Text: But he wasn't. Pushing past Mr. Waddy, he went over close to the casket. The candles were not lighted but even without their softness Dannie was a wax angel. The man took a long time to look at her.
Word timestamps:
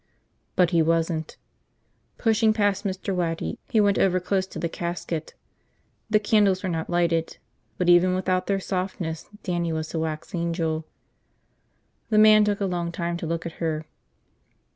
But 0.55 0.71
he 0.71 0.81
wasn't. 0.81 1.37
Pushing 2.17 2.53
past 2.53 2.85
Mr. 2.85 3.13
Waddy, 3.13 3.59
he 3.69 3.79
went 3.79 3.99
over 3.99 4.19
close 4.19 4.47
to 4.47 4.57
the 4.57 4.67
casket. 4.67 5.35
The 6.09 6.17
candles 6.19 6.63
were 6.63 6.69
not 6.69 6.89
lighted 6.89 7.37
but 7.77 7.87
even 7.87 8.15
without 8.15 8.47
their 8.47 8.59
softness 8.59 9.29
Dannie 9.43 9.71
was 9.73 9.93
a 9.93 9.99
wax 9.99 10.33
angel. 10.33 10.85
The 12.09 12.17
man 12.17 12.43
took 12.43 12.59
a 12.61 12.65
long 12.65 12.91
time 12.91 13.15
to 13.17 13.27
look 13.27 13.45
at 13.45 13.51
her. 13.61 13.85